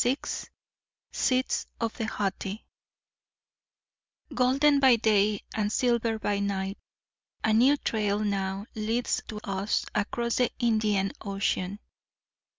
VI 0.03 0.17
SEATS 1.11 1.67
OF 1.79 1.95
THE 1.95 2.07
HAUGHTY 2.07 2.65
Golden 4.33 4.79
by 4.79 4.95
day 4.95 5.43
and 5.53 5.71
silver 5.71 6.17
by 6.17 6.39
night, 6.39 6.79
a 7.43 7.53
new 7.53 7.77
trail 7.77 8.17
now 8.17 8.65
leads 8.73 9.21
to 9.27 9.39
us 9.43 9.85
across 9.93 10.37
the 10.37 10.49
Indian 10.57 11.11
Ocean. 11.21 11.77